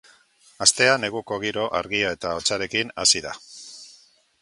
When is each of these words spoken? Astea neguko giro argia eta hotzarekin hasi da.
Astea 0.65 0.95
neguko 1.01 1.39
giro 1.45 1.67
argia 1.81 2.09
eta 2.17 2.35
hotzarekin 2.39 2.93
hasi 3.05 3.27
da. 3.29 3.39